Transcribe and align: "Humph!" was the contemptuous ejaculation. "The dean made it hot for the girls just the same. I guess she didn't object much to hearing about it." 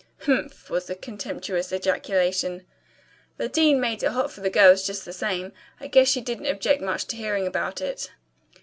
"Humph!" 0.21 0.71
was 0.71 0.87
the 0.87 0.95
contemptuous 0.95 1.71
ejaculation. 1.71 2.65
"The 3.37 3.47
dean 3.47 3.79
made 3.79 4.01
it 4.01 4.09
hot 4.13 4.31
for 4.31 4.41
the 4.41 4.49
girls 4.49 4.83
just 4.87 5.05
the 5.05 5.13
same. 5.13 5.51
I 5.79 5.85
guess 5.85 6.07
she 6.07 6.21
didn't 6.21 6.47
object 6.47 6.81
much 6.81 7.05
to 7.05 7.15
hearing 7.15 7.45
about 7.45 7.81
it." 7.81 8.09